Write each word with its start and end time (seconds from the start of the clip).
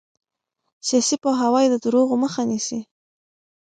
سیاسي 0.87 1.15
پوهاوی 1.23 1.65
د 1.69 1.75
دروغو 1.83 2.15
مخه 2.23 2.41
نیسي 2.49 2.79